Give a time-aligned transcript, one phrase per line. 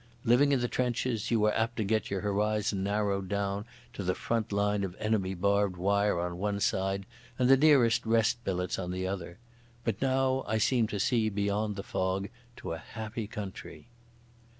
[0.25, 4.15] Living in the trenches, you are apt to get your horizon narrowed down to the
[4.15, 7.05] front line of enemy barbed wire on one side
[7.37, 9.37] and the nearest rest billets on the other.
[9.83, 13.89] But now I seemed to see beyond the fog to a happy country.